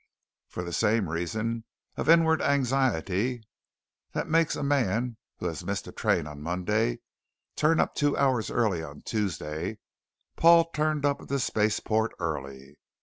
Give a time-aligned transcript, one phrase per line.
[0.47, 1.63] For the same reasons
[1.95, 3.43] of inward anxiety
[4.13, 7.01] that makes a man who has missed a train on Monday
[7.55, 9.77] turn up two hours early on Tuesday,
[10.35, 12.79] Paul turned up at the spaceport early.